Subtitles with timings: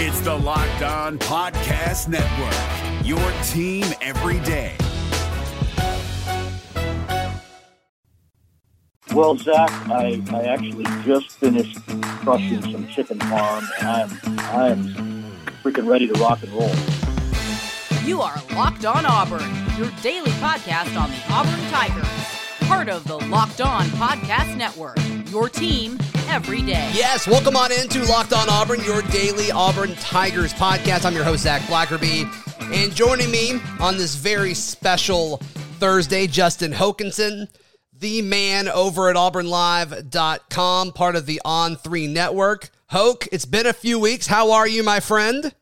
[0.00, 4.76] It's the Locked On Podcast Network, your team every day.
[9.12, 11.84] Well, Zac, I, I actually just finished
[12.22, 15.24] crushing some chicken parm, and I am I am
[15.64, 16.70] freaking ready to rock and roll.
[18.04, 23.18] You are Locked On Auburn, your daily podcast on the Auburn Tigers, part of the
[23.26, 24.96] Locked On Podcast Network.
[25.32, 25.98] Your team
[26.28, 26.90] every day.
[26.94, 31.06] Yes, welcome on into Locked On Auburn, your daily Auburn Tigers podcast.
[31.06, 32.30] I'm your host Zac Blackerby,
[32.72, 35.38] and joining me on this very special
[35.78, 37.48] Thursday, Justin Hokanson,
[37.92, 42.68] the man over at auburnlive.com, part of the On3 network.
[42.90, 44.26] Hoke, it's been a few weeks.
[44.26, 45.54] How are you, my friend?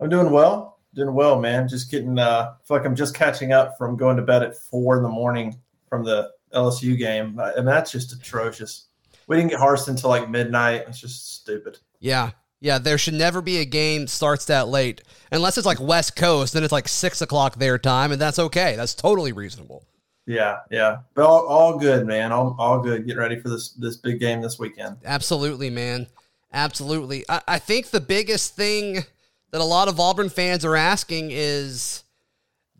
[0.00, 0.78] I'm doing well.
[0.94, 1.68] Doing well, man.
[1.68, 4.96] Just getting uh feel like I'm just catching up from going to bed at four
[4.96, 7.38] in the morning from the LSU game.
[7.38, 8.88] Uh, and that's just atrocious.
[9.26, 10.84] We didn't get Harsin until like midnight.
[10.88, 11.78] It's just stupid.
[12.00, 12.30] Yeah.
[12.60, 15.02] Yeah, there should never be a game starts that late.
[15.32, 18.76] Unless it's like West Coast, then it's like six o'clock their time, and that's okay.
[18.76, 19.84] That's totally reasonable.
[20.26, 22.30] Yeah, yeah, but all, all good, man.
[22.30, 23.04] All, all good.
[23.04, 24.98] Get ready for this this big game this weekend.
[25.04, 26.06] Absolutely, man.
[26.52, 27.24] Absolutely.
[27.28, 29.04] I, I think the biggest thing
[29.50, 32.04] that a lot of Auburn fans are asking is,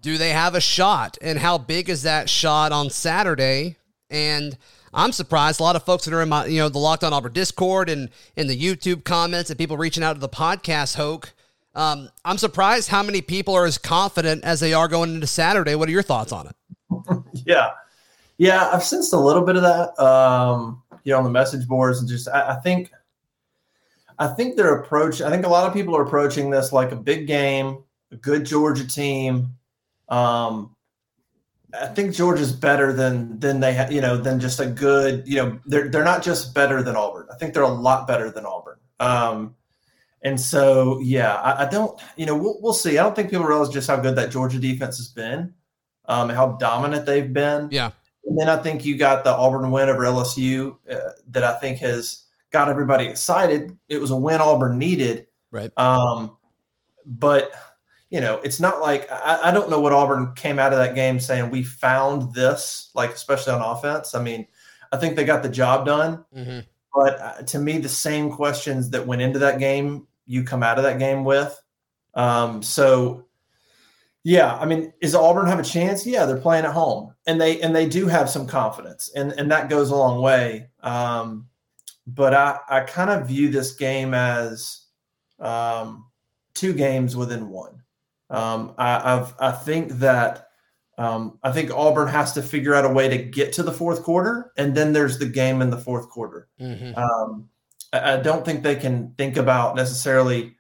[0.01, 3.79] do they have a shot, and how big is that shot on Saturday?
[4.09, 4.57] And
[4.93, 7.13] I'm surprised a lot of folks that are in my, you know, the Locked On
[7.13, 11.33] Auburn Discord and in the YouTube comments and people reaching out to the podcast, Hoke.
[11.75, 15.75] Um, I'm surprised how many people are as confident as they are going into Saturday.
[15.75, 17.23] What are your thoughts on it?
[17.47, 17.71] yeah,
[18.37, 19.99] yeah, I've sensed a little bit of that.
[20.03, 22.93] Um, you know, on the message boards and just I, I think,
[24.19, 25.23] I think their approach.
[25.23, 28.45] I think a lot of people are approaching this like a big game, a good
[28.45, 29.55] Georgia team.
[30.11, 30.72] Um,
[31.81, 35.37] I think Georgia's better than than they ha- you know than just a good you
[35.37, 37.27] know they're they're not just better than Auburn.
[37.33, 38.79] I think they're a lot better than Auburn.
[39.01, 39.55] Um,
[40.23, 42.99] and so yeah, I, I don't you know we'll, we'll see.
[42.99, 45.55] I don't think people realize just how good that Georgia defense has been
[46.07, 47.69] um, how dominant they've been.
[47.71, 47.91] Yeah.
[48.25, 51.79] And then I think you got the Auburn win over LSU uh, that I think
[51.79, 53.77] has got everybody excited.
[53.89, 55.27] It was a win Auburn needed.
[55.51, 55.77] Right.
[55.77, 56.37] Um,
[57.05, 57.51] but
[58.13, 60.95] you know, it's not like I, I, don't know what Auburn came out of that
[60.95, 64.15] game saying we found this, like especially on offense.
[64.15, 64.47] I mean,
[64.93, 66.23] I think they got the job done.
[66.37, 66.61] Mm-hmm.
[66.95, 70.77] But uh, to me, the same questions that went into that game, you come out
[70.77, 71.59] of that game with.
[72.13, 73.25] Um, so
[74.25, 76.07] yeah, I mean, is Auburn have a chance?
[76.07, 79.51] Yeah, they're playing at home, and they and they do have some confidence, and and
[79.51, 80.69] that goes a long way.
[80.83, 81.49] Um,
[82.07, 84.83] but I I kind of view this game as
[85.41, 86.05] um,
[86.53, 87.82] two games within one.
[88.33, 90.49] Um, I I've, I think that
[90.99, 94.03] um, I think Auburn has to figure out a way to get to the fourth
[94.03, 96.49] quarter, and then there's the game in the fourth quarter.
[96.61, 96.99] Mm-hmm.
[96.99, 97.49] Um,
[97.93, 100.57] I, I don't think they can think about necessarily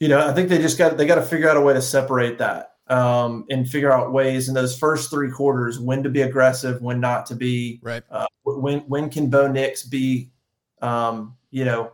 [0.00, 1.82] you know, I think they just got they got to figure out a way to
[1.82, 6.22] separate that um, and figure out ways in those first three quarters when to be
[6.22, 7.78] aggressive, when not to be.
[7.82, 8.02] Right.
[8.10, 10.32] Uh, when when can Bo Nix be,
[10.80, 11.92] um, you know,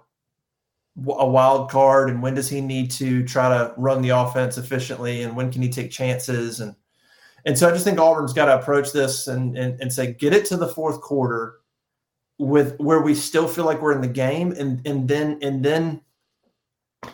[1.07, 5.23] a wild card, and when does he need to try to run the offense efficiently,
[5.23, 6.75] and when can he take chances and
[7.47, 10.35] and so I just think Auburn's got to approach this and, and and say get
[10.35, 11.55] it to the fourth quarter
[12.39, 16.03] with where we still feel like we're in the game, and and then and then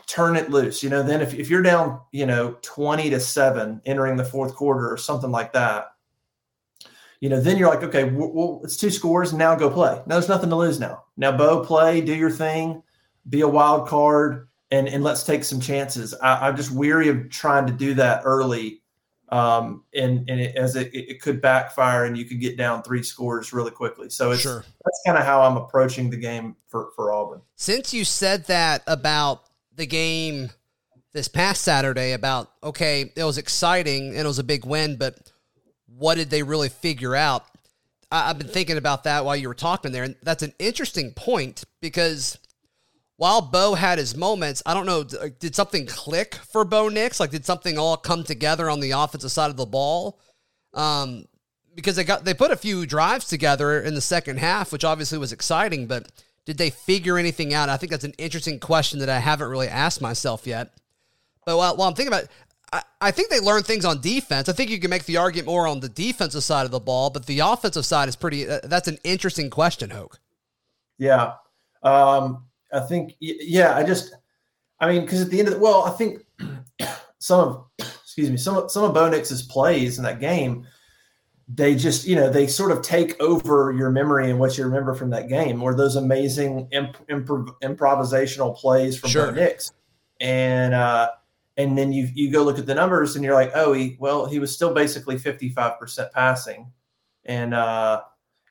[0.06, 0.82] turn it loose.
[0.82, 4.54] You know, then if, if you're down, you know, 20 to 7 entering the fourth
[4.54, 5.92] quarter or something like that,
[7.20, 9.32] you know, then you're like, okay, well, it's two scores.
[9.32, 10.00] Now go play.
[10.06, 11.04] Now there's nothing to lose now.
[11.16, 12.82] Now, Bo, play, do your thing,
[13.28, 16.14] be a wild card, and, and let's take some chances.
[16.14, 18.80] I, am just weary of trying to do that early.
[19.28, 23.02] Um, and and it, as it, it could backfire and you could get down three
[23.02, 24.10] scores really quickly.
[24.10, 24.62] So it's sure.
[24.84, 27.40] that's kind of how I'm approaching the game for, for Auburn.
[27.56, 29.44] Since you said that about
[29.74, 30.50] the game
[31.12, 35.32] this past Saturday about okay, it was exciting and it was a big win, but
[35.86, 37.46] what did they really figure out?
[38.10, 41.12] I, have been thinking about that while you were talking there, and that's an interesting
[41.12, 42.38] point because
[43.22, 47.20] while Bo had his moments, I don't know, did something click for Bo Nix?
[47.20, 50.18] Like, did something all come together on the offensive side of the ball?
[50.74, 51.26] Um,
[51.76, 55.18] because they got they put a few drives together in the second half, which obviously
[55.18, 56.08] was exciting, but
[56.46, 57.68] did they figure anything out?
[57.68, 60.72] I think that's an interesting question that I haven't really asked myself yet.
[61.46, 62.30] But while, while I'm thinking about it,
[62.72, 64.48] I, I think they learned things on defense.
[64.48, 67.08] I think you can make the argument more on the defensive side of the ball,
[67.08, 68.48] but the offensive side is pretty.
[68.48, 70.18] Uh, that's an interesting question, Hoke.
[70.98, 71.34] Yeah,
[71.84, 73.14] um, I think.
[73.20, 74.14] Yeah, I just.
[74.80, 76.24] I mean, because at the end of the well, I think
[77.18, 77.64] some of
[78.02, 80.66] excuse me some of some of Bo Nix's plays in that game
[81.54, 84.94] they just you know they sort of take over your memory and what you remember
[84.94, 89.26] from that game or those amazing imp- improv- improvisational plays from sure.
[89.26, 89.72] Bo Nix.
[90.20, 91.10] and uh,
[91.56, 94.26] and then you you go look at the numbers and you're like, oh, he well
[94.26, 96.70] he was still basically 55 percent passing,
[97.24, 98.02] and uh,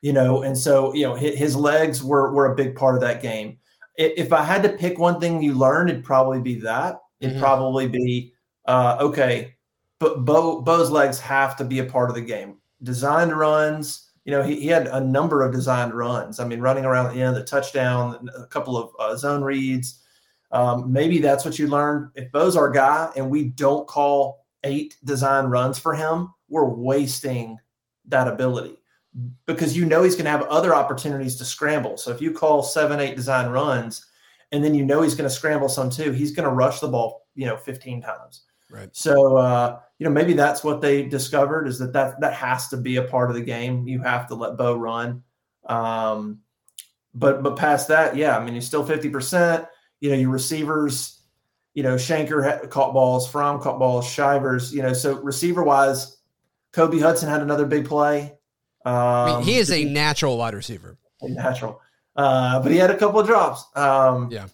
[0.02, 3.00] you know, and so you know his, his legs were were a big part of
[3.00, 3.58] that game.
[3.96, 7.00] If I had to pick one thing you learned, it'd probably be that.
[7.20, 7.42] It'd mm-hmm.
[7.42, 8.32] probably be
[8.66, 9.54] uh, okay,
[9.98, 12.56] but Bo Bo's legs have to be a part of the game.
[12.82, 16.40] Designed runs, you know, he, he had a number of designed runs.
[16.40, 20.00] I mean, running around the end, the touchdown, a couple of uh, zone reads.
[20.50, 22.10] Um, maybe that's what you learned.
[22.14, 27.58] If Bo's our guy and we don't call eight design runs for him, we're wasting
[28.06, 28.81] that ability
[29.46, 31.96] because you know he's going to have other opportunities to scramble.
[31.96, 34.06] So if you call seven, eight design runs,
[34.52, 36.88] and then you know he's going to scramble some too, he's going to rush the
[36.88, 38.42] ball, you know, 15 times.
[38.70, 38.88] Right.
[38.92, 42.76] So uh, you know maybe that's what they discovered is that that that has to
[42.76, 43.86] be a part of the game.
[43.86, 45.22] You have to let Bo run.
[45.66, 46.40] Um,
[47.14, 49.66] but but past that, yeah, I mean he's still 50 percent
[50.02, 51.20] you know, your receivers,
[51.74, 56.18] you know, Shenker caught balls, Fromm caught balls, Shivers, you know, so receiver wise,
[56.72, 58.34] Kobe Hudson had another big play.
[58.84, 60.96] Um, I mean, he is a natural wide receiver.
[61.22, 61.80] Natural.
[62.16, 63.64] Uh, but he had a couple of drops.
[63.74, 64.46] Um, yeah.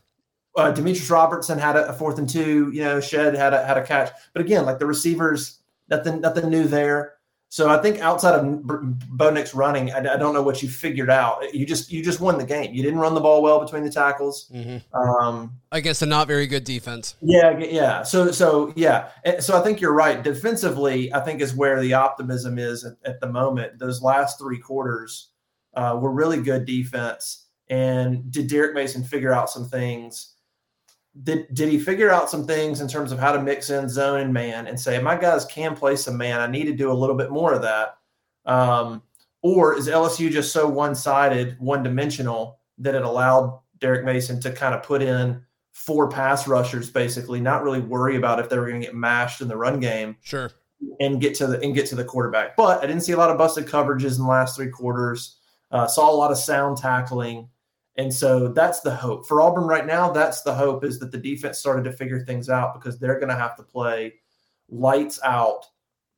[0.56, 2.70] Uh, Demetrius Robertson had a, a, fourth and two.
[2.72, 4.10] You know, Shed had a had a catch.
[4.32, 5.58] But again, like the receivers,
[5.88, 7.14] nothing nothing new there.
[7.50, 11.09] So I think outside of Bo Nix running, I, I, don't know what you figured
[11.09, 11.43] out.
[11.55, 12.75] You just you just won the game.
[12.75, 14.50] You didn't run the ball well between the tackles.
[14.55, 14.95] Mm-hmm.
[14.95, 17.17] Um, Against a not very good defense.
[17.23, 18.03] Yeah, yeah.
[18.03, 19.09] So so yeah.
[19.41, 20.23] So I think you're right.
[20.23, 23.79] Defensively, I think is where the optimism is at, at the moment.
[23.79, 25.31] Those last three quarters
[25.73, 27.47] uh, were really good defense.
[27.71, 30.35] And did Derek Mason figure out some things?
[31.23, 34.20] Did did he figure out some things in terms of how to mix in zone
[34.20, 36.41] and man and say my guys can play some man.
[36.41, 37.99] I need to do a little bit more of that.
[38.44, 39.03] Um,
[39.43, 44.82] or is lsu just so one-sided one-dimensional that it allowed derek mason to kind of
[44.82, 45.41] put in
[45.73, 49.41] four pass rushers basically not really worry about if they were going to get mashed
[49.41, 50.50] in the run game sure.
[50.99, 52.56] and get to the and get to the quarterback.
[52.56, 55.37] But i didn't see a lot of busted coverages in the last three quarters.
[55.71, 57.49] Uh, saw a lot of sound tackling
[57.99, 60.11] and so that's the hope for Auburn right now.
[60.11, 63.29] That's the hope is that the defense started to figure things out because they're going
[63.29, 64.15] to have to play
[64.71, 65.67] lights out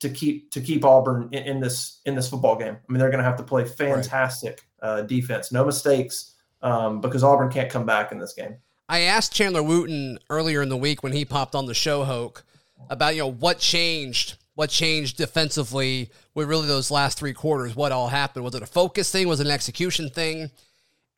[0.01, 2.77] to keep to keep Auburn in, in this in this football game.
[2.77, 4.89] I mean, they're going to have to play fantastic right.
[4.89, 8.57] uh, defense, no mistakes, um, because Auburn can't come back in this game.
[8.91, 12.45] I asked Chandler Wooten earlier in the week when he popped on the show, Hoke,
[12.91, 17.75] about you know what changed what changed defensively with really those last three quarters.
[17.75, 18.45] What all happened?
[18.45, 19.29] Was it a focus thing?
[19.29, 20.51] Was it an execution thing?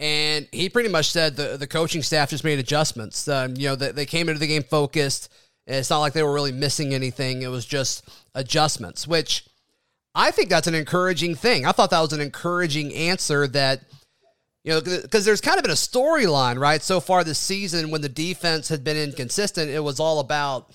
[0.02, 3.28] And he pretty much said the, the coaching staff just made adjustments.
[3.28, 5.32] Um, you know, they, they came into the game focused.
[5.64, 7.42] It's not like they were really missing anything.
[7.42, 9.46] It was just adjustments, which
[10.12, 11.66] I think that's an encouraging thing.
[11.66, 13.84] I thought that was an encouraging answer that,
[14.64, 16.82] you know, because there's kind of been a storyline, right?
[16.82, 20.68] So far this season, when the defense had been inconsistent, it was all about,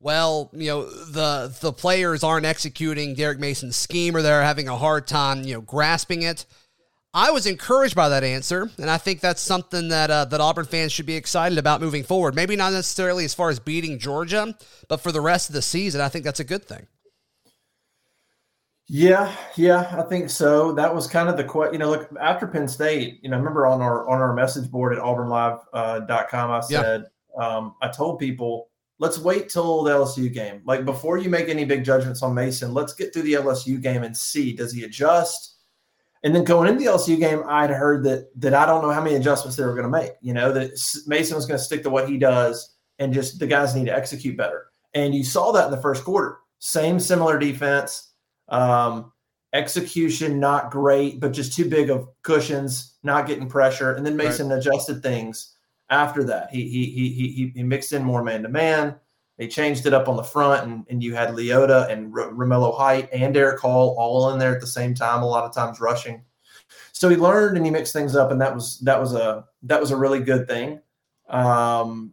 [0.00, 4.76] well, you know, the the players aren't executing Derek Mason's scheme or they're having a
[4.76, 6.44] hard time, you know, grasping it.
[7.14, 10.64] I was encouraged by that answer, and I think that's something that uh, that Auburn
[10.64, 12.34] fans should be excited about moving forward.
[12.34, 14.56] Maybe not necessarily as far as beating Georgia,
[14.88, 16.86] but for the rest of the season, I think that's a good thing.
[18.88, 20.72] Yeah, yeah, I think so.
[20.72, 21.74] That was kind of the question.
[21.74, 23.20] You know, look after Penn State.
[23.22, 27.04] You know, I remember on our on our message board at AuburnLive.com, uh, I said
[27.38, 27.46] yeah.
[27.46, 30.62] um, I told people let's wait till the LSU game.
[30.64, 34.02] Like before you make any big judgments on Mason, let's get through the LSU game
[34.02, 35.51] and see does he adjust
[36.24, 39.02] and then going into the LSU game, I'd heard that that I don't know how
[39.02, 40.12] many adjustments they were going to make.
[40.20, 40.70] You know that
[41.06, 43.94] Mason was going to stick to what he does, and just the guys need to
[43.94, 44.66] execute better.
[44.94, 46.38] And you saw that in the first quarter.
[46.58, 48.12] Same similar defense,
[48.48, 49.12] um,
[49.52, 53.94] execution not great, but just too big of cushions, not getting pressure.
[53.94, 54.58] And then Mason right.
[54.58, 55.56] adjusted things
[55.90, 56.50] after that.
[56.50, 58.94] He he he he he mixed in more man to man.
[59.42, 62.78] They changed it up on the front, and, and you had Leota and R- Romello
[62.78, 65.20] Height and Derick Hall all in there at the same time.
[65.20, 66.22] A lot of times rushing.
[66.92, 69.80] So he learned and he mixed things up, and that was that was a that
[69.80, 70.80] was a really good thing.
[71.28, 72.12] Um,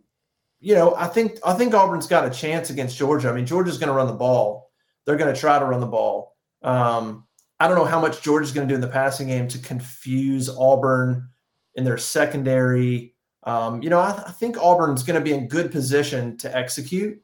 [0.59, 3.29] you know, I think I think Auburn's got a chance against Georgia.
[3.29, 4.71] I mean, Georgia's going to run the ball.
[5.05, 6.36] They're going to try to run the ball.
[6.63, 7.27] Um,
[7.59, 10.50] I don't know how much Georgia's going to do in the passing game to confuse
[10.50, 11.29] Auburn
[11.75, 13.13] in their secondary.
[13.50, 17.20] Um, you know, I, I, think Auburn's going to be in good position to execute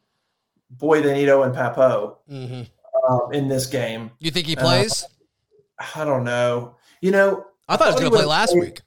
[0.72, 2.64] Boy-Danito and Pappoe mm-hmm.
[3.08, 4.10] uh, in this game.
[4.18, 5.04] You think he plays?
[5.04, 6.78] Uh, I don't know.
[7.02, 8.82] You know, I thought, he was going to play last week.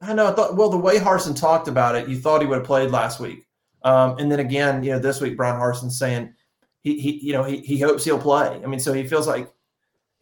[0.00, 0.26] I know.
[0.26, 0.56] I thought.
[0.56, 3.46] Well, the way Harsin talked about it, you thought he would have played last week.
[3.82, 6.32] Um, and then again, you know, this week Bryan Harsin's saying
[6.80, 8.58] he, he, you know, he, he hopes he'll play.
[8.62, 9.52] I mean, so he feels like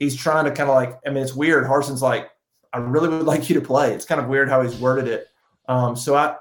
[0.01, 0.99] he's trying to kind of like.
[1.07, 1.67] I mean, it's weird.
[1.67, 2.29] Harsin's like,
[2.73, 3.93] I really would like you to play.
[3.93, 5.29] It's kind of weird how he's worded it.
[5.69, 6.35] Um, so I,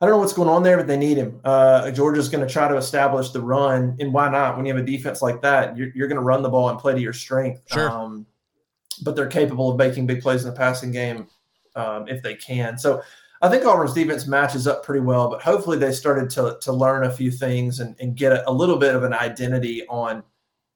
[0.00, 1.40] I don't know what's going on there, but they need him.
[1.42, 4.56] Uh, Georgia's going to try to establish the run, and why not?
[4.56, 6.78] When you have a defense like that, you're, you're going to run the ball and
[6.78, 7.62] play to your strength.
[7.72, 7.90] Sure.
[7.90, 8.26] Um,
[9.02, 11.26] but they're capable of making big plays in the passing game
[11.74, 12.78] um, if they can.
[12.78, 13.02] So
[13.42, 17.04] I think Auburn's defense matches up pretty well, but hopefully they started to, to learn
[17.04, 20.22] a few things and, and get a, a little bit of an identity on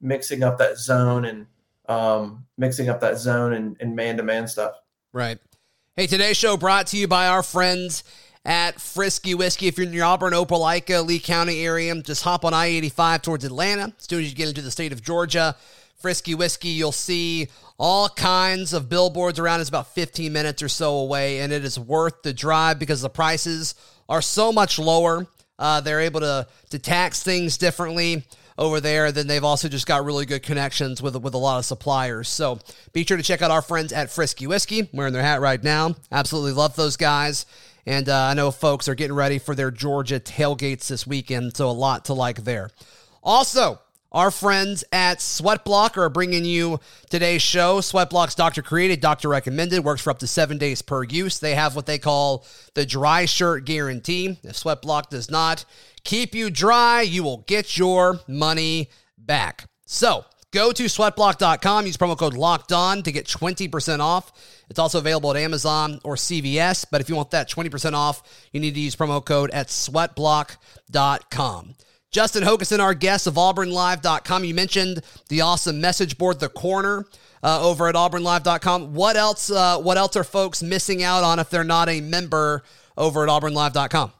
[0.00, 1.46] mixing up that zone and
[1.88, 4.74] um, mixing up that zone and, and man-to-man stuff.
[5.12, 5.38] Right.
[5.96, 8.04] Hey, today's show brought to you by our friends
[8.44, 9.68] at Frisky Whiskey.
[9.68, 13.92] If you're in the Auburn, Opelika, Lee County area, just hop on I-85 towards Atlanta.
[13.98, 15.56] As soon as you get into the state of Georgia,
[15.96, 19.60] Frisky Whiskey, you'll see all kinds of billboards around.
[19.60, 23.10] It's about 15 minutes or so away, and it is worth the drive because the
[23.10, 23.74] prices
[24.08, 25.26] are so much lower.
[25.58, 28.24] Uh, they're able to, to tax things differently
[28.58, 29.12] over there.
[29.12, 32.28] Then they've also just got really good connections with with a lot of suppliers.
[32.28, 32.58] So
[32.92, 34.88] be sure to check out our friends at Frisky Whiskey.
[34.92, 35.96] Wearing their hat right now.
[36.10, 37.46] Absolutely love those guys.
[37.86, 41.68] And uh, I know folks are getting ready for their Georgia tailgates this weekend, so
[41.68, 42.70] a lot to like there.
[43.24, 43.80] Also,
[44.12, 47.78] our friends at Sweatblock are bringing you today's show.
[47.80, 51.38] Sweatblock's doctor created, doctor recommended, works for up to seven days per use.
[51.38, 54.38] They have what they call the dry shirt guarantee.
[54.44, 55.64] If Sweatblock does not
[56.04, 59.66] keep you dry, you will get your money back.
[59.86, 64.32] So, Go to sweatblock.com, use promo code locked on to get 20% off.
[64.68, 68.60] It's also available at Amazon or CVS, but if you want that 20% off, you
[68.60, 71.74] need to use promo code at sweatblock.com.
[72.10, 74.44] Justin Hokanson, our guest of auburnlive.com.
[74.44, 77.06] You mentioned the awesome message board, The Corner,
[77.42, 78.92] uh, over at auburnlive.com.
[78.92, 82.62] What else, uh, what else are folks missing out on if they're not a member
[82.98, 84.12] over at auburnlive.com?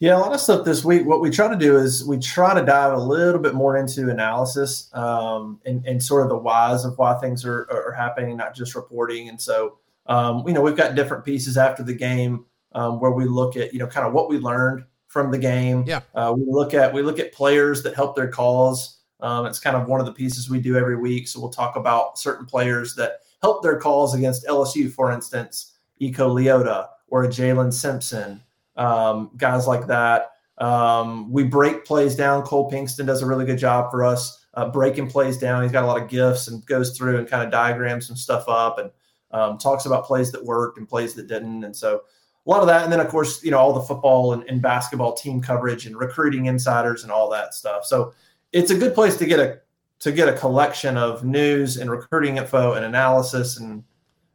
[0.00, 1.06] Yeah, a lot of stuff this week.
[1.06, 4.08] What we try to do is we try to dive a little bit more into
[4.08, 8.54] analysis um, and, and sort of the whys of why things are, are happening, not
[8.54, 9.28] just reporting.
[9.28, 12.44] And so, um, you know, we've got different pieces after the game
[12.76, 15.82] um, where we look at, you know, kind of what we learned from the game.
[15.84, 16.02] Yeah.
[16.14, 18.98] Uh, we look at we look at players that help their cause.
[19.20, 21.26] Um, it's kind of one of the pieces we do every week.
[21.26, 26.18] So we'll talk about certain players that help their calls against LSU, for instance, Eku
[26.18, 28.40] Leota or a Jaylin Simpson
[28.78, 30.30] um, guys like that.
[30.56, 32.42] Um, we break plays down.
[32.42, 35.62] Cole Pinkston does a really good job for us uh, breaking plays down.
[35.62, 38.44] He's got a lot of gifts and goes through and kind of diagrams some stuff
[38.48, 38.90] up and
[39.30, 41.62] um, talks about plays that worked and plays that didn't.
[41.62, 42.02] And so
[42.44, 42.82] a lot of that.
[42.82, 45.96] And then, of course, you know, all the football and, and basketball team coverage and
[45.96, 47.84] recruiting insiders and all that stuff.
[47.84, 48.12] So
[48.52, 49.60] it's a good place to get a
[50.00, 53.84] to get a collection of news and recruiting info and analysis and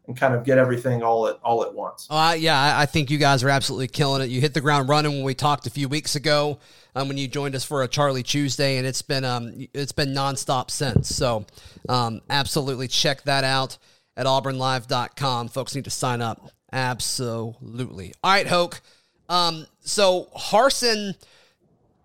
[0.08, 2.08] and kind of get everything all at all at once.
[2.10, 4.30] Uh, yeah, I think you guys are absolutely killing it.
[4.30, 6.60] You hit the ground running when we talked a few weeks ago
[6.96, 10.10] um, when you joined us for a Charlie Tuesday, and it's been um, it's been
[10.10, 11.14] nonstop since.
[11.16, 11.46] So,
[11.88, 13.78] um, absolutely check that out
[14.18, 15.48] at auburnlive.com.
[15.48, 16.52] Folks need to sign up.
[16.72, 18.14] Absolutely.
[18.24, 18.82] All right, Hoke.
[19.30, 21.16] Um, so Harsin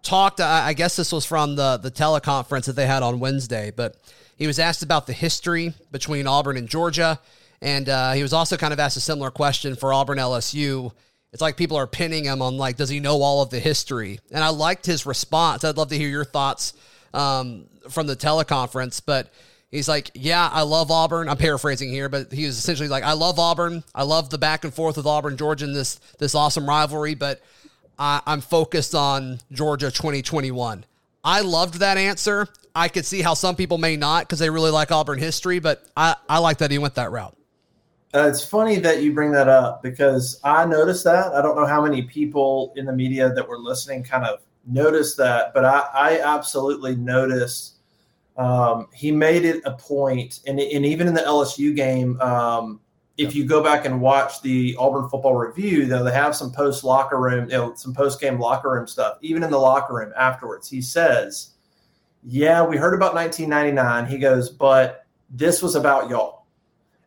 [0.02, 0.40] talked.
[0.40, 3.96] I guess this was from the the teleconference that they had on Wednesday, but
[4.36, 7.18] he was asked about the history between Auburn and Georgia.
[7.60, 10.92] And uh, he was also kind of asked a similar question for Auburn LSU.
[11.32, 14.20] It's like people are pinning him on like, does he know all of the history?
[14.30, 15.64] And I liked his response.
[15.64, 16.72] I'd love to hear your thoughts
[17.12, 19.02] um, from the teleconference.
[19.04, 19.32] But
[19.70, 21.28] he's like, yeah, I love Auburn.
[21.28, 23.84] I'm paraphrasing here, but he was essentially like, I love Auburn.
[23.94, 27.14] I love the back and forth with Auburn, Georgia, in this this awesome rivalry.
[27.14, 27.42] But
[27.98, 30.84] I, I'm focused on Georgia 2021.
[31.24, 32.48] I loved that answer.
[32.74, 35.84] I could see how some people may not because they really like Auburn history, but
[35.96, 37.36] I, I like that he went that route.
[38.14, 41.34] Uh, it's funny that you bring that up because I noticed that.
[41.34, 45.18] I don't know how many people in the media that were listening kind of noticed
[45.18, 47.74] that, but I, I absolutely noticed.
[48.38, 52.80] Um, he made it a point, and, and even in the LSU game, um,
[53.18, 56.84] if you go back and watch the Auburn football review, though they have some post
[56.84, 59.18] locker room, you know, some post game locker room stuff.
[59.20, 61.50] Even in the locker room afterwards, he says,
[62.22, 66.37] "Yeah, we heard about 1999." He goes, "But this was about y'all."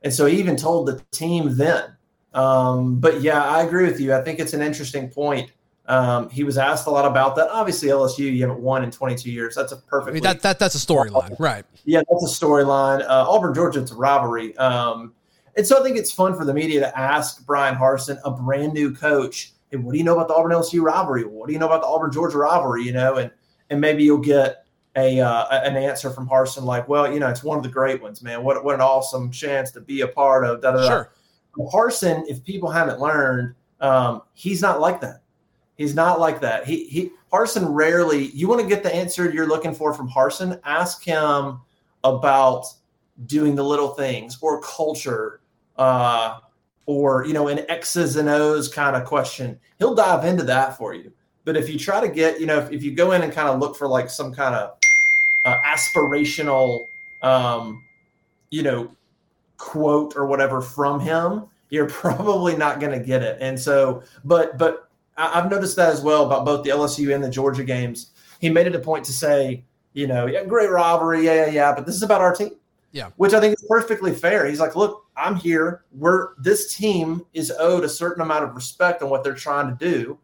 [0.04, 1.96] And so he even told the team then.
[2.34, 4.14] Um, but yeah, I agree with you.
[4.14, 5.52] I think it's an interesting point.
[5.88, 7.50] Um, he was asked a lot about that.
[7.50, 9.56] Obviously, LSU, you haven't won in 22 years.
[9.56, 10.12] That's a perfect.
[10.12, 11.66] I mean, that, that that's a storyline, right?
[11.86, 13.02] Yeah, that's a storyline.
[13.02, 14.56] Uh, Auburn, Georgia, it's a rivalry.
[14.58, 15.14] Um,
[15.58, 18.74] and so I think it's fun for the media to ask Bryan Harsin, a brand
[18.74, 21.26] new coach, hey, what do you know about the Auburn LSU rivalry?
[21.26, 22.84] What do you know about the Auburn Georgia rivalry?
[22.84, 23.32] You know, and
[23.70, 27.44] and maybe you'll get a uh, an answer from Harsin like, well, you know, it's
[27.44, 28.44] one of the great ones, man.
[28.44, 30.62] What what an awesome chance to be a part of.
[30.62, 30.88] Da, da, da.
[30.88, 31.12] Sure.
[31.58, 35.22] Harsin, if people haven't learned, um, he's not like that.
[35.78, 36.66] He's not like that.
[36.66, 38.28] He he Harsin rarely.
[38.28, 40.60] You want to get the answer you're looking for from Harsin.
[40.64, 41.62] Ask him
[42.04, 42.66] about
[43.26, 45.42] doing the little things or culture,
[45.78, 46.40] uh,
[46.86, 50.94] or you know an X's and O's kind of question, he'll dive into that for
[50.94, 51.12] you.
[51.44, 53.50] But if you try to get, you know, if, if you go in and kind
[53.50, 54.78] of look for like some kind of
[55.72, 56.86] aspirational,
[57.22, 57.84] um,
[58.50, 58.92] you know,
[59.58, 63.38] quote or whatever from him, you're probably not going to get it.
[63.42, 67.30] And so, but but I've noticed that as well about both the LSU and the
[67.30, 68.12] Georgia games.
[68.40, 69.64] He made it a point to say,
[69.94, 72.52] you know, yeah, great rivalry, yeah, yeah, yeah, but this is about our team.
[72.92, 73.10] Yeah.
[73.18, 74.46] Which I think is perfectly fair.
[74.46, 75.84] He's like, look, I'm here.
[75.94, 79.86] We're this team is owed a certain amount of respect on what they're trying to
[79.86, 80.18] do.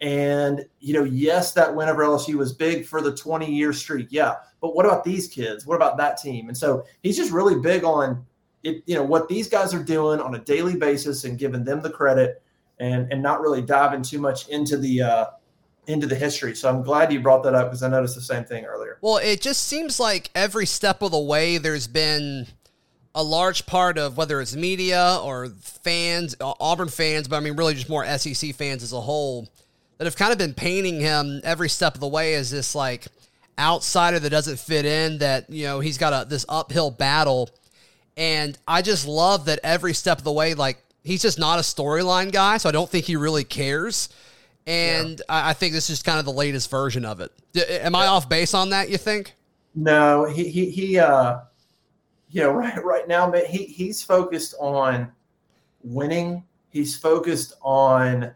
[0.00, 4.08] And, you know, yes, that win over LSU was big for the 20 year streak.
[4.10, 4.36] Yeah.
[4.60, 5.66] But what about these kids?
[5.66, 6.48] What about that team?
[6.48, 8.24] And so he's just really big on
[8.62, 11.80] it, you know, what these guys are doing on a daily basis and giving them
[11.80, 12.42] the credit
[12.78, 15.26] and and not really diving too much into the uh
[15.86, 16.54] into the history.
[16.54, 18.98] So I'm glad you brought that up because I noticed the same thing earlier.
[19.00, 22.46] Well, it just seems like every step of the way there's been
[23.14, 27.74] a large part of whether it's media or fans, Auburn fans, but I mean really
[27.74, 29.48] just more SEC fans as a whole
[30.00, 33.06] that have kind of been painting him every step of the way as this like
[33.58, 37.50] outsider that doesn't fit in that you know he's got a this uphill battle
[38.16, 41.62] and I just love that every step of the way like he's just not a
[41.62, 44.08] storyline guy so I don't think he really cares
[44.66, 45.24] and yeah.
[45.28, 47.32] I, I, think this is kind of the latest version of it.
[47.68, 48.88] Am I off base on that?
[48.88, 49.34] You think?
[49.74, 50.98] No, he he he.
[50.98, 51.40] Uh,
[52.30, 55.10] you know, right right now, man, he he's focused on
[55.82, 56.44] winning.
[56.68, 58.32] He's focused on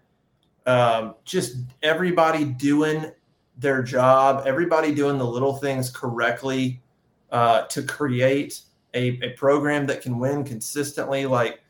[0.66, 3.10] um, just everybody doing
[3.56, 6.82] their job, everybody doing the little things correctly
[7.30, 8.60] uh, to create
[8.94, 11.26] a, a program that can win consistently.
[11.26, 11.60] Like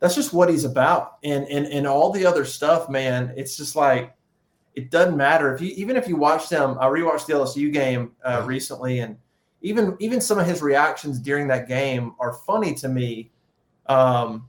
[0.00, 1.18] that's just what he's about.
[1.22, 4.14] And and and all the other stuff, man, it's just like
[4.74, 6.76] it doesn't matter if you even if you watch them.
[6.80, 9.16] I rewatched the LSU game uh, recently, and
[9.60, 13.30] even even some of his reactions during that game are funny to me,
[13.86, 14.48] um,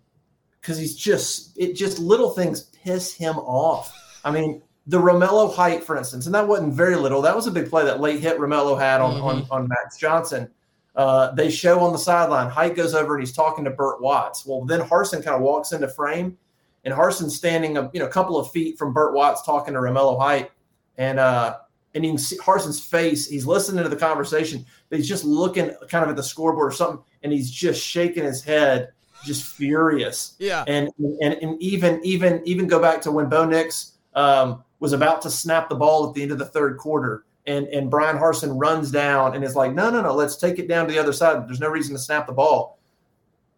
[0.59, 3.93] because he's just it just little things piss him off.
[4.23, 7.21] I mean, the Romello height, for instance, and that wasn't very little.
[7.21, 9.51] That was a big play that late hit Romello had on mm-hmm.
[9.51, 10.49] on, on Max Johnson.
[10.95, 14.45] Uh, they show on the sideline, Height goes over and he's talking to Bert Watts.
[14.45, 16.37] Well, then Harsin kind of walks into frame,
[16.85, 19.79] and Harsin's standing a you know a couple of feet from Bert Watts talking to
[19.79, 20.51] Romello Height,
[20.97, 21.57] and uh,
[21.95, 23.27] and you can see Harsin's face.
[23.27, 26.75] He's listening to the conversation, but he's just looking kind of at the scoreboard or
[26.75, 28.91] something, and he's just shaking his head,
[29.23, 30.35] just furious.
[30.39, 30.63] Yeah.
[30.67, 35.21] And and and even even even go back to when Bo Nix um, was about
[35.23, 38.53] to snap the ball at the end of the third quarter and and Bryan Harsin
[38.59, 41.13] runs down and is like, no, no, no, let's take it down to the other
[41.13, 41.47] side.
[41.47, 42.79] There's no reason to snap the ball.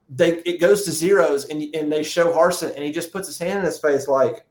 [0.10, 3.38] They it goes to zeros and and they show Harsin and he just puts his
[3.38, 4.46] hand in his face like,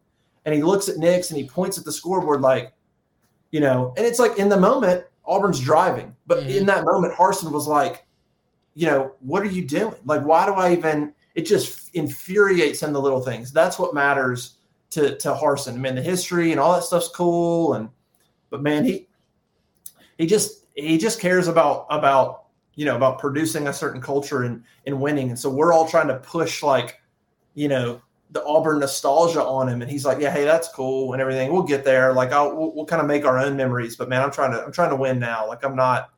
[0.44, 2.72] and he looks at Nix and he points at the scoreboard like,
[3.50, 6.50] you know, and it's like in the moment Auburn's driving, but mm-hmm.
[6.50, 8.03] in that moment Harsin was like,
[8.74, 9.94] you know, what are you doing?
[10.04, 11.12] Like, why do I even?
[11.34, 13.52] It just infuriates him the little things.
[13.52, 14.58] That's what matters
[14.90, 15.74] to to Harsin.
[15.74, 17.88] I mean, the history and all that stuff's cool and.
[18.50, 19.08] But man, he
[20.18, 24.62] he just he just cares about about you know about producing a certain culture and
[24.86, 27.00] and winning and so we're all trying to push like
[27.54, 31.22] you know the auburn nostalgia on him and he's like yeah hey that's cool and
[31.22, 34.08] everything we'll get there like i'll we'll, we'll kind of make our own memories but
[34.08, 36.10] man i'm trying to i'm trying to win now like i'm not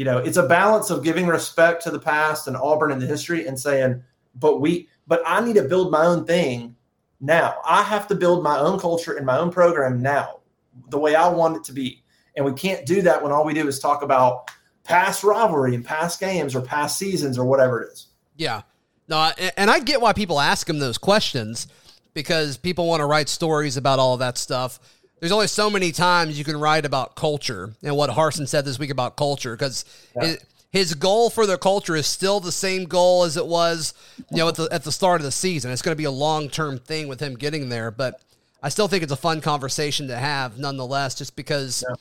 [0.00, 3.06] you know it's a balance of giving respect to the past and auburn and the
[3.06, 4.02] history and saying
[4.34, 6.74] but we but i need to build my own thing
[7.20, 10.40] now i have to build my own culture and my own program now
[10.88, 12.02] the way i want it to be
[12.36, 14.50] and we can't do that when all we do is talk about
[14.84, 18.06] past rivalry and past games or past seasons or whatever it is.
[18.36, 18.62] Yeah.
[19.08, 21.66] No, and I get why people ask him those questions
[22.14, 24.78] because people want to write stories about all of that stuff.
[25.20, 28.78] There's only so many times you can write about culture and what Harsin said this
[28.78, 29.84] week about culture because
[30.20, 30.36] yeah.
[30.70, 33.94] his goal for the culture is still the same goal as it was,
[34.30, 35.70] you know, at the at the start of the season.
[35.70, 38.20] It's going to be a long term thing with him getting there, but
[38.62, 41.84] I still think it's a fun conversation to have, nonetheless, just because.
[41.88, 41.94] Yeah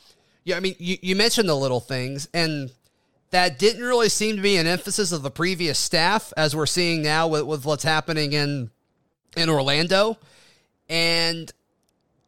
[0.50, 2.72] yeah, I mean, you, you mentioned the little things, and
[3.30, 7.04] that didn't really seem to be an emphasis of the previous staff, as we're seeing
[7.04, 8.72] now with, with what's happening in
[9.38, 10.18] in Orlando.
[10.90, 11.52] And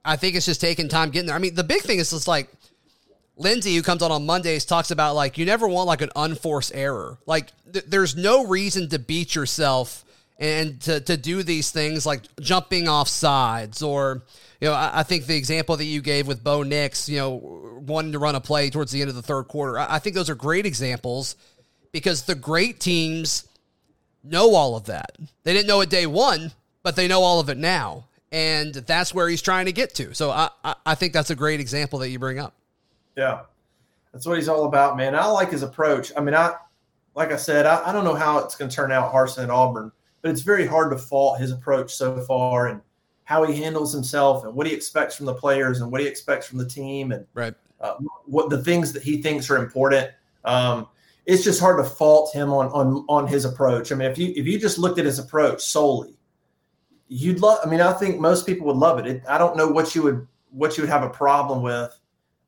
[0.03, 1.35] I think it's just taking time getting there.
[1.35, 2.49] I mean, the big thing is just like
[3.37, 6.71] Lindsay, who comes on on Mondays, talks about like you never want like an unforced
[6.73, 7.17] error.
[7.25, 10.03] Like th- there's no reason to beat yourself
[10.39, 14.23] and to, to do these things like jumping off sides or
[14.59, 17.79] you know, I, I, think the example that you gave with Bo Nix, you know,
[17.85, 20.15] wanting to run a play towards the end of the third quarter, I, I think
[20.15, 21.35] those are great examples
[21.91, 23.47] because the great teams
[24.23, 25.17] know all of that.
[25.43, 26.51] They didn't know it day one,
[26.83, 28.05] but they know all of it now.
[28.31, 30.13] And that's where he's trying to get to.
[30.13, 32.53] So I, I, I think that's a great example that you bring up.
[33.17, 33.41] Yeah.
[34.13, 35.15] That's what he's all about, man.
[35.15, 36.11] I like his approach.
[36.15, 36.55] I mean, I
[37.13, 39.49] like I said, I, I don't know how it's going to turn out Harsin at
[39.49, 39.91] Auburn
[40.21, 42.81] but it's very hard to fault his approach so far and
[43.23, 46.47] how he handles himself and what he expects from the players and what he expects
[46.47, 47.53] from the team and right.
[47.79, 50.09] uh, what the things that he thinks are important.
[50.43, 50.87] Um,
[51.25, 53.91] it's just hard to fault him on on on his approach.
[53.91, 56.15] I mean, if you if you just looked at his approach solely,
[57.13, 57.59] you'd love.
[57.63, 59.05] I mean, I think most people would love it.
[59.05, 59.21] it.
[59.27, 61.97] I don't know what you would what you would have a problem with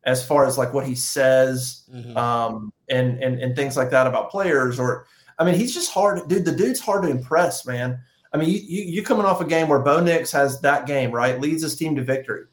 [0.06, 2.16] as far as like what he says Mhm.
[2.16, 4.80] um, and and and things like that about players.
[4.80, 5.06] Or
[5.38, 6.46] I mean, he's just hard, dude.
[6.46, 8.00] The dude's hard to impress, man.
[8.34, 11.12] I mean, you you, you coming off a game where Bo Nix has that game
[11.12, 12.46] right, leads his team to victory,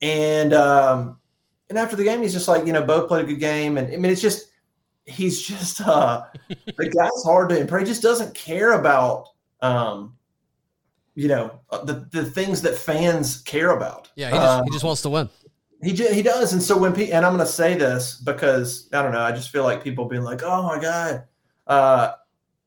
[0.00, 1.18] and um,
[1.68, 3.92] and after the game, he's just like, you know, Bo played a good game, and
[3.92, 4.48] I mean, it's just
[5.04, 6.24] he's just uh,
[6.78, 7.82] the guy's hard to impress.
[7.82, 9.28] He just doesn't care about
[9.60, 10.15] um,
[11.16, 14.10] you know, uh, the the things that fans care about.
[14.14, 15.28] Yeah, he just, Um, he just wants to win.
[15.82, 18.88] he ju- he does, and so when pe- and I'm going to say this because
[18.92, 21.24] I don't know, I just feel like people being like, "Oh my god,"
[21.66, 22.12] uh,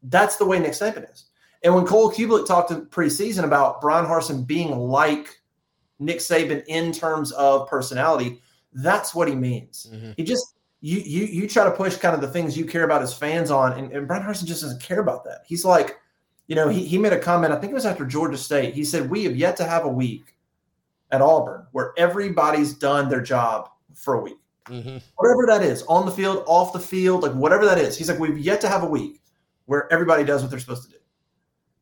[0.03, 1.25] that's the way Nick Saban is.
[1.63, 5.41] And when Cole Cubelic talked in preseason about Bryan Harsin being like
[5.99, 8.41] Nick Saban in terms of personality,
[8.73, 9.87] that's what he means.
[9.93, 10.13] Mhm.
[10.17, 13.01] He just you you you try to push kind of the things you care about
[13.01, 15.41] as fans on, and, and Bryan Harsin just doesn't care about that.
[15.45, 15.97] He's like,
[16.49, 17.53] you know, he he made a comment.
[17.53, 18.73] I think it was after Georgia State.
[18.73, 20.35] He said, "We have yet to have a week."
[21.11, 24.37] At Auburn, where everybody's done their job for a week
[24.69, 25.01] Mhm.
[25.15, 27.97] whatever that is, on the field, off the field, like whatever that is.
[27.97, 29.19] He's like, we've yet to have a week
[29.65, 30.97] where everybody does what they're supposed to do.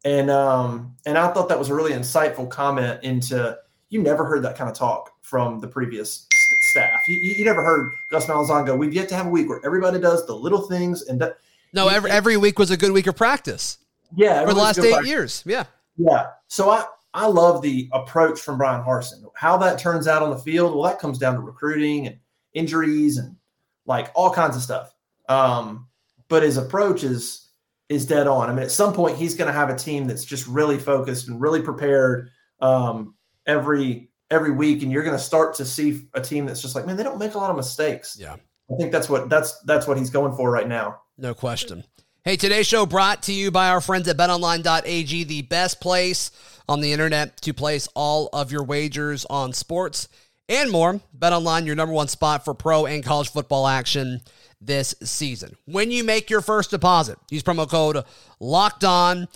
[0.05, 3.57] And um, and I thought that was a really insightful comment into
[3.89, 7.01] you never heard that kind of talk from the previous st- staff.
[7.09, 9.59] You, you, you never heard Gus Malzahn go, we've yet to have a week where
[9.65, 11.37] everybody does the little things and that,
[11.73, 13.77] No, every every week was a good week of practice
[14.15, 15.43] yeah, for the last eight years.
[15.45, 15.65] Yeah.
[15.97, 16.27] Yeah.
[16.47, 19.23] So I I love the approach from Bryan Harsin.
[19.35, 22.17] How that turns out on the field, well, that comes down to recruiting and
[22.53, 23.35] injuries and
[23.85, 24.93] like all kinds of stuff.
[25.29, 25.87] Um,
[26.27, 27.49] but his approach is
[27.89, 28.49] is dead on.
[28.49, 31.27] I mean, at some point, he's going to have a team that's just really focused
[31.27, 33.15] and really prepared um,
[33.45, 36.85] every every week, and you're going to start to see a team that's just like,
[36.85, 38.17] man, they don't make a lot of mistakes.
[38.19, 38.35] Yeah.
[38.69, 40.99] I think that's what that's that's what he's going for right now.
[41.17, 41.83] No question.
[42.27, 46.29] Hey, today's show brought to you by our friends at betonline.ag, the best place
[46.67, 50.09] on the internet to place all of your wagers on sports
[50.49, 50.99] and more.
[51.17, 54.19] BetOnline, your number one spot for pro and college football action
[54.59, 55.55] this season.
[55.63, 58.03] When you make your first deposit, use promo code
[58.41, 59.29] LOCKED ON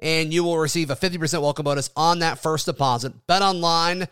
[0.00, 3.26] and you will receive a 50% welcome bonus on that first deposit.
[3.26, 4.08] BetOnline.ag,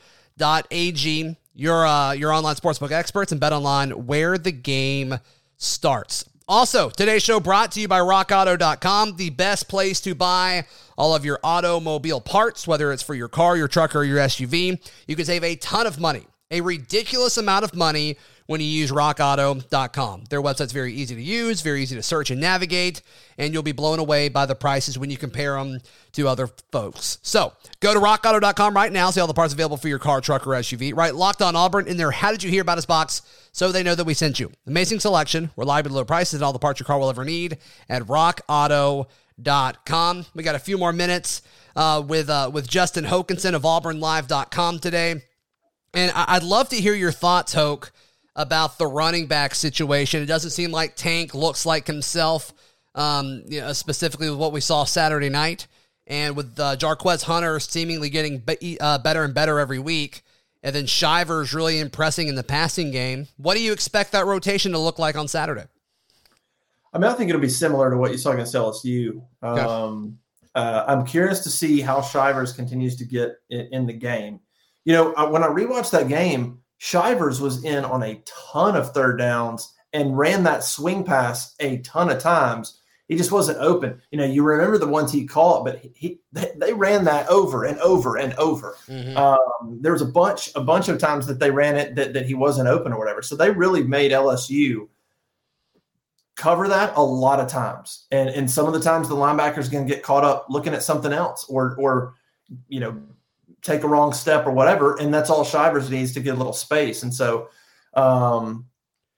[1.54, 5.18] your uh, your online sportsbook experts, and BetOnline, where the game
[5.58, 6.24] starts.
[6.52, 10.66] Also, today's show brought to you by RockAuto.com, the best place to buy
[10.98, 14.78] all of your automobile parts, whether it's for your car, your truck, or your SUV.
[15.06, 18.18] You can save a ton of money, a ridiculous amount of money
[18.52, 20.24] when you use rockauto.com.
[20.30, 23.02] Their website's very easy to use, very easy to search and navigate,
[23.38, 25.80] and you'll be blown away by the prices when you compare them
[26.12, 27.18] to other folks.
[27.22, 30.46] So go to rockauto.com right now, see all the parts available for your car, truck,
[30.46, 30.94] or SUV.
[30.96, 32.10] Right, locked on Auburn in there.
[32.12, 33.22] How did you hear about us box?
[33.52, 34.52] So they know that we sent you.
[34.66, 38.02] Amazing selection, reliable low prices, and all the parts your car will ever need at
[38.02, 39.06] rockauto.com.
[40.34, 41.42] We got a few more minutes
[41.74, 45.22] uh, with uh, with Justin Hokanson of AuburnLive.com today.
[45.94, 47.92] And I- I'd love to hear your thoughts, Hoke,
[48.34, 50.22] about the running back situation.
[50.22, 52.52] It doesn't seem like Tank looks like himself,
[52.94, 55.66] um, you know, specifically with what we saw Saturday night.
[56.06, 60.24] And with uh, Jarquez Hunter seemingly getting be- uh, better and better every week.
[60.62, 63.28] And then Shivers really impressing in the passing game.
[63.36, 65.64] What do you expect that rotation to look like on Saturday?
[66.92, 69.22] I mean, I think it'll be similar to what you saw against LSU.
[69.42, 70.18] Um,
[70.54, 74.40] uh, I'm curious to see how Shivers continues to get in, in the game.
[74.84, 78.92] You know, I, when I rewatched that game, Shivers was in on a ton of
[78.92, 82.80] third downs and ran that swing pass a ton of times.
[83.06, 84.02] He just wasn't open.
[84.10, 87.28] You know, you remember the ones he caught, but he, he they, they ran that
[87.28, 88.74] over and over and over.
[89.16, 92.26] Um, there was a bunch, a bunch of times that they ran it that, that
[92.26, 93.22] he wasn't open or whatever.
[93.22, 94.88] So they really made LSU
[96.34, 98.08] cover that a lot of times.
[98.10, 100.82] And and some of the times the linebacker's going to get caught up looking at
[100.82, 102.16] something else or or
[102.66, 103.00] you know
[103.62, 104.96] take a wrong step or whatever.
[104.96, 107.02] And that's all Shivers needs to get a little space.
[107.02, 107.48] And so
[107.94, 108.66] um,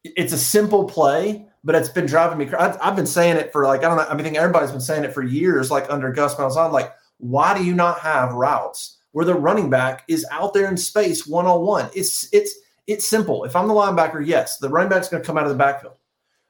[0.05, 2.53] it's a simple play, but it's been driving me.
[2.55, 4.07] I've, I've been saying it for like I don't know.
[4.09, 5.71] I think everybody's been saying it for years.
[5.71, 10.05] Like under Gus Malzahn, like why do you not have routes where the running back
[10.09, 11.89] is out there in space one on one?
[11.95, 12.55] It's it's
[12.87, 13.45] it's simple.
[13.45, 15.95] If I'm the linebacker, yes, the running back's going to come out of the backfield,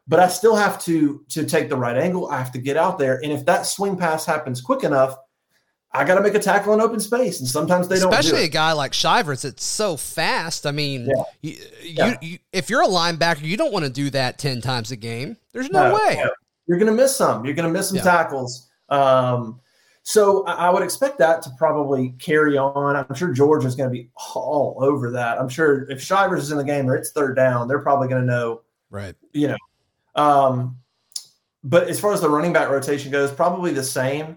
[0.09, 2.28] but I still have to to take the right angle.
[2.28, 5.16] I have to get out there, and if that swing pass happens quick enough,
[5.94, 8.12] I got to make a tackle in open space, and sometimes they don't.
[8.12, 8.46] Especially it.
[8.48, 10.66] a guy like Shivers, it's so fast.
[10.66, 11.22] I mean, Yeah.
[11.40, 12.16] you, you, Yeah.
[12.20, 15.37] you, if you're a linebacker, you don't want to do that 10 times a game.
[15.52, 16.20] There's no, No, way.
[16.22, 16.30] no.
[16.66, 17.44] You're going to miss some.
[17.44, 18.02] You're going to miss some Yeah.
[18.02, 18.68] tackles.
[18.88, 19.61] Um,
[20.07, 22.94] So I would expect that to probably carry on.
[22.94, 25.38] I'm sure George is going to be all over that.
[25.40, 28.20] I'm sure if Shivers is in the game or it's third down, they're probably going
[28.20, 29.14] to know, right?
[29.33, 29.57] You know,
[30.14, 30.76] um,
[31.62, 34.37] but as far as the running back rotation goes, probably the same.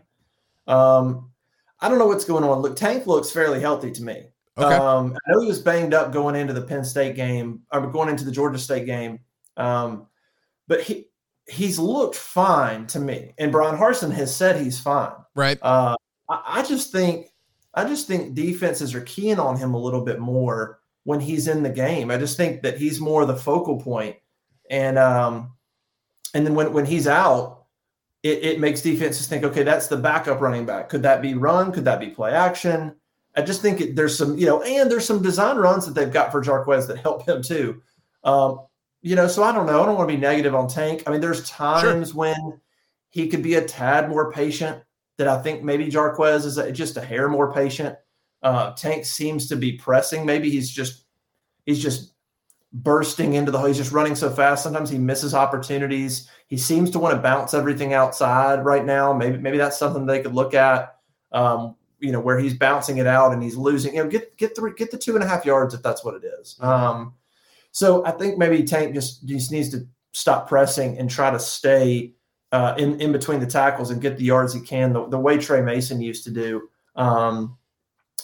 [0.67, 1.31] Um,
[1.79, 2.59] I don't know what's going on.
[2.59, 4.27] Look, Tank looks fairly healthy to me.
[4.57, 4.75] Okay.
[4.75, 8.09] Um, I know he was banged up going into the Penn State game, or going
[8.09, 9.19] into the Georgia State game.
[9.55, 10.07] Um,
[10.67, 11.05] but he
[11.47, 15.13] he's looked fine to me, and Bryan Harsin has said he's fine.
[15.35, 15.59] Right.
[15.61, 15.95] Uh,
[16.29, 17.27] I, I just think
[17.73, 21.61] I just think defenses are keying on him a little bit more when he's in
[21.61, 22.09] the game.
[22.09, 24.15] I just think that he's more the focal point,
[24.71, 25.51] and um,
[26.33, 27.56] and then when when he's out,
[28.27, 30.89] it, it makes defenses think, okay, that's the backup running back.
[30.89, 31.71] Could that be run?
[31.71, 32.95] Could that be play action?
[33.35, 36.11] I just think it, there's some, you know, and there's some design runs that they've
[36.11, 37.81] got for Jarquez that help him too.
[38.23, 38.61] Um,
[39.01, 39.81] you know, so I don't know.
[39.81, 41.03] I don't want to be negative on Tank.
[41.05, 42.17] I mean, there's times sure.
[42.17, 42.59] when
[43.09, 44.83] he could be a tad more patient.
[45.17, 47.95] That I think maybe Jarquez is a, just a hair more patient.
[48.43, 50.25] Uh, Tank seems to be pressing.
[50.25, 51.05] Maybe he's just
[51.65, 52.13] he's just
[52.71, 53.67] bursting into the hole.
[53.67, 54.61] he's just running so fast.
[54.61, 56.29] Sometimes he misses opportunities.
[56.47, 59.13] He seems to want to bounce everything outside right now.
[59.13, 60.95] Maybe maybe that's something they could look at.
[61.31, 63.95] Um, you know, where he's bouncing it out and he's losing.
[63.95, 66.15] You know, get get the get the two and a half yards if that's what
[66.15, 66.57] it is.
[66.61, 67.13] Um,
[67.71, 72.13] so I think maybe Tank just just needs to stop pressing and try to stay
[72.51, 75.37] uh, in in between the tackles and get the yards he can, the, the way
[75.37, 76.69] Tre Mason used to do.
[76.95, 77.57] Um,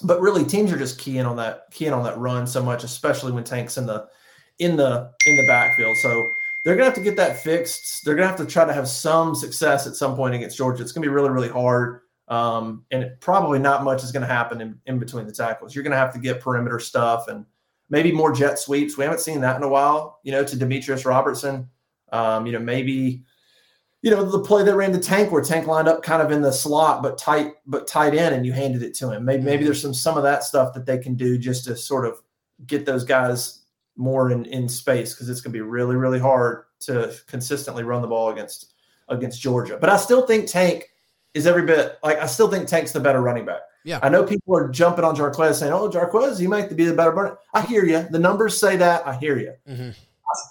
[0.04, 3.32] but really, teams are just keying on that keying on that run so much, especially
[3.32, 4.08] when Tank's in the
[4.60, 5.98] in the in the backfield.
[5.98, 6.30] So
[6.64, 8.04] they're gonna have to get that fixed.
[8.04, 10.82] They're gonna have to try to have some success at some point against Georgia.
[10.82, 12.02] It's gonna be really really hard.
[12.28, 15.76] Um, and it, probably not much is going to happen in, in between the tackles.
[15.76, 17.46] You're going to have to get perimeter stuff and
[17.90, 18.98] maybe more jet sweeps.
[18.98, 21.70] We haven't seen that in a while, you know, to Demetrius Robertson.
[22.12, 23.24] Um, you know, maybe,
[24.02, 26.42] you know, the play that ran the tank where tank lined up kind of in
[26.42, 29.26] the slot, but tight, but tight in, and you handed it to him.
[29.26, 32.06] Maybe, maybe there's some some of that stuff that they can do just to sort
[32.06, 32.22] of
[32.68, 33.63] get those guys
[33.96, 38.02] more in, in space because it's going to be really, really hard to consistently run
[38.02, 38.74] the ball against
[39.10, 39.78] against Georgia.
[39.80, 40.90] But I still think Tank
[41.34, 43.62] is every bit like I still think Tank's the better running back.
[43.84, 44.00] Yeah.
[44.02, 47.12] I know people are jumping on Jarquez saying, "Oh, Jarquez, you might be the better
[47.12, 48.08] runner." I hear you.
[48.10, 49.06] The numbers say that.
[49.06, 49.54] I hear you.
[49.68, 49.90] Mm-hmm.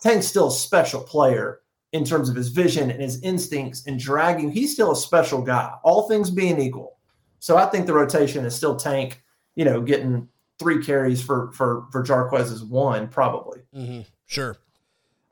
[0.02, 1.60] Tank's still a special player
[1.92, 4.50] in terms of his vision and his instincts and dragging.
[4.50, 6.98] He's still a special guy, all things being equal.
[7.38, 9.22] So I think the rotation is still Tank.
[9.54, 10.28] You know, getting
[10.62, 13.60] three carries for for for Jarquez's one probably.
[13.74, 14.00] Mm-hmm.
[14.26, 14.56] Sure.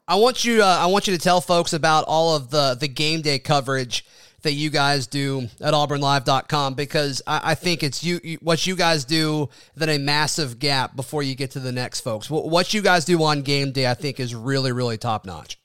[0.06, 0.62] I want you.
[0.62, 4.04] Uh, I want you to tell folks about all of the the game day coverage
[4.42, 8.74] that you guys do at auburnlive.com because I, I think it's you, you, what you
[8.76, 12.30] guys do then a massive gap before you get to the next folks.
[12.30, 15.58] What, what you guys do on game day, I think, is really, really top notch.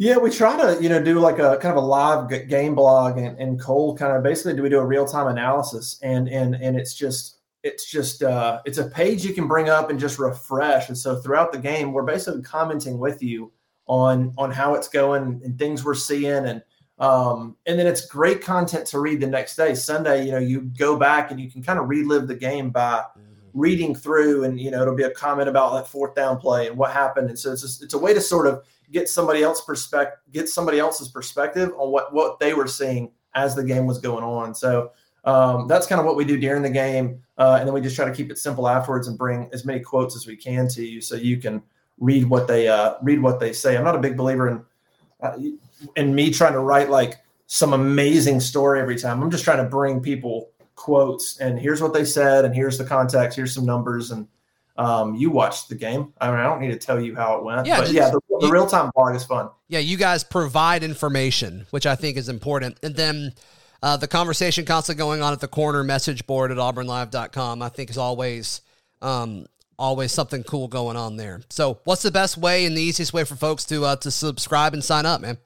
[0.00, 3.18] Yeah, we try to, you know, do like a kind of a live game blog
[3.18, 6.54] and, and Cole kind of basically do we do a real time analysis and and
[6.54, 10.18] and it's just it's just uh it's a page you can bring up and just
[10.18, 10.88] refresh.
[10.88, 13.52] And so throughout the game, we're basically commenting with you
[13.86, 16.62] on on how it's going and things we're seeing and
[17.00, 19.74] um, and then it's great content to read the next day.
[19.74, 22.98] Sunday, you know, you go back and you can kind of relive the game by
[23.16, 23.20] mm-hmm.
[23.54, 26.76] reading through, and you know, it'll be a comment about that fourth down play and
[26.76, 27.28] what happened.
[27.28, 30.48] And so it's just, it's a way to sort of get somebody else perspective, get
[30.48, 34.54] somebody else's perspective on what what they were seeing as the game was going on.
[34.54, 34.90] So
[35.28, 37.96] um, that's kind of what we do during the game, uh, and then we just
[37.96, 40.84] try to keep it simple afterwards and bring as many quotes as we can to
[40.84, 41.62] you, so you can
[41.98, 43.76] read what they uh, read what they say.
[43.76, 44.64] I'm not a big believer in
[45.20, 45.36] uh,
[45.96, 49.22] and me trying to write like some amazing story every time.
[49.22, 52.84] I'm just trying to bring people quotes and here's what they said and here's the
[52.84, 54.28] context, here's some numbers and
[54.76, 56.12] um, you watched the game.
[56.20, 57.66] I mean, I don't need to tell you how it went.
[57.66, 59.50] Yeah, but yeah, the, the real time blog is fun.
[59.66, 62.78] Yeah, you guys provide information, which I think is important.
[62.84, 63.32] And then
[63.82, 67.90] uh, the conversation constantly going on at the corner message board at auburnlive.com, I think
[67.90, 68.60] is always
[69.02, 69.46] um,
[69.78, 71.40] always something cool going on there.
[71.50, 74.74] So, what's the best way and the easiest way for folks to uh, to subscribe
[74.74, 75.38] and sign up, man?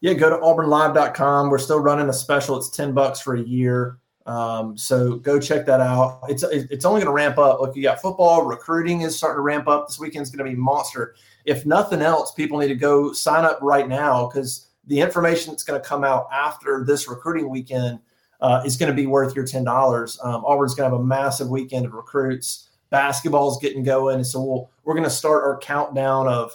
[0.00, 1.48] Yeah, go to auburnlive.com.
[1.48, 2.56] We're still running a special.
[2.56, 3.98] It's 10 bucks for a year.
[4.26, 6.20] Um, so go check that out.
[6.28, 7.60] It's it's only going to ramp up.
[7.60, 9.88] Look, you got football, recruiting is starting to ramp up.
[9.88, 11.14] This weekend's going to be monster.
[11.44, 15.62] If nothing else, people need to go sign up right now because the information that's
[15.62, 18.00] going to come out after this recruiting weekend
[18.40, 20.18] uh, is going to be worth your ten dollars.
[20.22, 22.68] Um, Auburn's going to have a massive weekend of recruits.
[22.90, 26.54] Basketball's getting going, so we'll, we're going to start our countdown of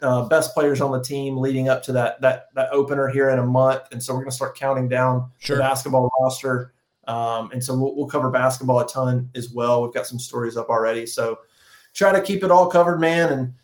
[0.00, 3.38] uh, best players on the team leading up to that that that opener here in
[3.38, 5.56] a month, and so we're going to start counting down sure.
[5.56, 6.72] the basketball roster.
[7.06, 9.82] Um, and so we'll, we'll, cover basketball a ton as well.
[9.82, 11.40] We've got some stories up already, so
[11.92, 13.30] try to keep it all covered, man.
[13.30, 13.54] And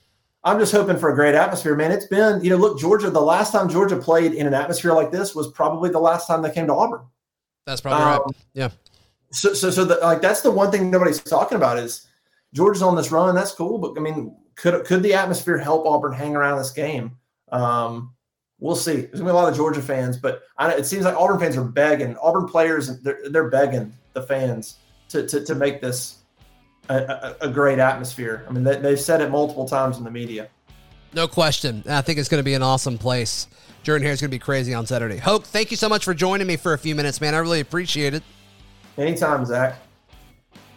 [0.42, 1.92] I'm just hoping for a great atmosphere, man.
[1.92, 3.10] It's been, you know, look, Georgia.
[3.10, 6.40] The last time Georgia played in an atmosphere like this was probably the last time
[6.40, 7.02] they came to Auburn.
[7.66, 8.36] That's probably um, right.
[8.54, 8.68] Yeah.
[9.32, 12.06] So, so, so the, like that's the one thing nobody's talking about is
[12.54, 13.34] Georgia's on this run.
[13.34, 17.16] That's cool, but I mean, could could the atmosphere help Auburn hang around this game?
[17.52, 18.14] Um,
[18.58, 19.02] we'll see.
[19.02, 21.56] There's gonna be a lot of Georgia fans, but I, it seems like Auburn fans
[21.56, 22.16] are begging.
[22.16, 24.76] Auburn players, they're, they're begging the fans
[25.10, 26.18] to, to, to make this
[26.94, 28.44] a, a, great atmosphere.
[28.48, 30.48] I mean, they, they've said it multiple times in the media.
[31.12, 31.82] No question.
[31.88, 33.48] I think it's going to be an awesome place.
[33.82, 35.16] Jordan Hare is going to be crazy on Saturday.
[35.16, 37.34] Hoke, thank you so much for joining me for a few minutes, man.
[37.34, 38.22] I really appreciate it.
[38.98, 39.76] Anytime, Zac.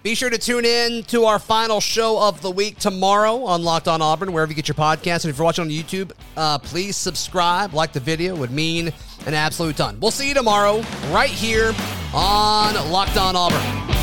[0.04, 3.88] Be sure to tune in to our final show of the week tomorrow on Locked
[3.88, 5.24] On Auburn, wherever you get your podcast.
[5.24, 8.92] And if you're watching on YouTube, uh, please subscribe, like the video, would mean
[9.26, 9.98] an absolute ton.
[10.02, 11.74] We'll see you tomorrow right here
[12.14, 14.03] on Locked On Auburn.